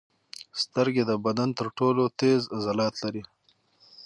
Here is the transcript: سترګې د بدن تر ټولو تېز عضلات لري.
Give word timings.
سترګې 0.61 1.03
د 1.07 1.11
بدن 1.25 1.49
تر 1.59 1.67
ټولو 1.77 2.03
تېز 2.19 2.41
عضلات 2.55 2.95
لري. 3.03 3.23